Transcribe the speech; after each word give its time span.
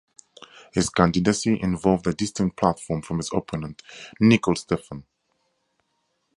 His 0.73 0.89
candidacy 0.89 1.61
involved 1.61 2.07
a 2.07 2.13
distinct 2.15 2.57
platform 2.57 3.03
from 3.03 3.17
his 3.17 3.29
opponent 3.31 3.83
Nicol 4.19 4.55
Stephen. 4.55 5.05